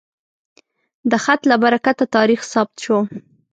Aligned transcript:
د 1.11 1.13
خط 1.23 1.41
له 1.51 1.55
برکته 1.63 2.05
تاریخ 2.15 2.39
ثبت 2.53 2.75
شو. 2.85 2.97